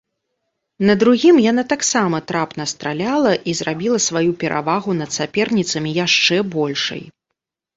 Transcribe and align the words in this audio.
На 0.89 0.93
другім 1.01 1.35
яна 1.51 1.63
таксама 1.73 2.21
трапна 2.31 2.67
страляла 2.73 3.31
і 3.53 3.55
зрабіла 3.61 3.99
сваю 4.07 4.31
перавагу 4.45 4.91
над 5.03 5.09
саперніцамі 5.19 5.89
яшчэ 6.05 6.41
большай. 6.57 7.07